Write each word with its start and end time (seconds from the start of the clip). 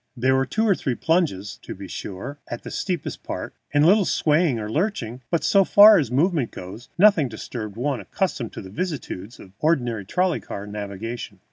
There 0.17 0.33
were 0.35 0.47
two 0.47 0.67
or 0.67 0.73
three 0.73 0.95
plunges, 0.95 1.59
to 1.61 1.75
be 1.75 1.87
sure, 1.87 2.39
at 2.47 2.63
the 2.63 2.71
steepest 2.71 3.21
part, 3.21 3.53
and 3.71 3.83
a 3.83 3.87
little 3.87 4.05
swaying 4.05 4.59
or 4.59 4.67
lurching, 4.67 5.21
but, 5.29 5.43
so 5.43 5.63
far 5.63 5.99
as 5.99 6.09
movement 6.09 6.49
goes, 6.49 6.89
nothing 6.97 7.29
to 7.29 7.35
disturb 7.35 7.77
one 7.77 7.99
accustomed 8.01 8.51
to 8.53 8.63
the 8.63 8.71
vicissitudes 8.71 9.39
of, 9.39 9.49
say, 9.49 9.53
ordinary 9.59 10.03
trolley 10.03 10.39
car 10.39 10.65
navigation. 10.65 11.37